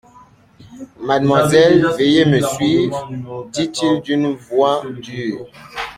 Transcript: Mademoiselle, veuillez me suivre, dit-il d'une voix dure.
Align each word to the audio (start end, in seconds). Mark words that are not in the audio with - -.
Mademoiselle, 0.99 1.85
veuillez 1.95 2.25
me 2.25 2.41
suivre, 2.41 3.07
dit-il 3.53 4.01
d'une 4.01 4.33
voix 4.33 4.81
dure. 4.99 5.45